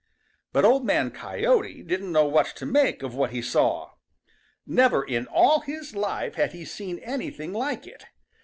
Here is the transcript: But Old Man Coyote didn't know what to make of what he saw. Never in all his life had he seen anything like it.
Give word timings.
But 0.51 0.65
Old 0.65 0.83
Man 0.83 1.11
Coyote 1.11 1.83
didn't 1.83 2.11
know 2.11 2.25
what 2.25 2.47
to 2.55 2.65
make 2.65 3.03
of 3.03 3.13
what 3.13 3.29
he 3.29 3.39
saw. 3.39 3.91
Never 4.65 5.03
in 5.03 5.27
all 5.27 5.59
his 5.59 5.95
life 5.95 6.33
had 6.33 6.53
he 6.53 6.65
seen 6.65 6.97
anything 7.03 7.53
like 7.53 7.85
it. 7.85 8.05